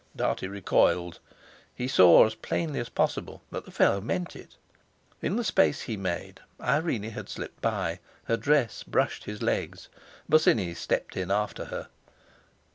[0.15, 1.19] Dartie recoiled;
[1.75, 4.55] he saw as plainly as possible that the fellow meant it.
[5.21, 9.89] In the space he made Irene had slipped by, her dress brushed his legs.
[10.27, 11.89] Bosinney stepped in after her.